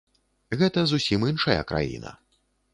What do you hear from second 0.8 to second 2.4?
зусім іншая краіна.